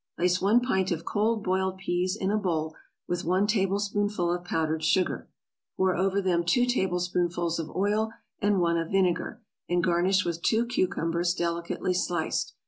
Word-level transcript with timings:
= 0.09 0.15
Place 0.17 0.41
one 0.41 0.61
pint 0.61 0.89
of 0.89 1.05
cold 1.05 1.43
boiled 1.43 1.77
peas 1.77 2.15
in 2.15 2.31
a 2.31 2.37
bowl 2.39 2.73
with 3.07 3.23
one 3.23 3.45
tablespoonful 3.45 4.33
of 4.33 4.43
powdered 4.43 4.83
sugar; 4.83 5.29
pour 5.77 5.95
over 5.95 6.19
them 6.23 6.43
two 6.43 6.65
tablespoonfuls 6.65 7.59
of 7.59 7.69
oil 7.75 8.09
and 8.41 8.59
one 8.59 8.77
of 8.79 8.89
vinegar, 8.89 9.43
and 9.69 9.83
garnish 9.83 10.25
with 10.25 10.41
two 10.41 10.65
cucumbers 10.65 11.35
delicately 11.35 11.93
sliced. 11.93 12.55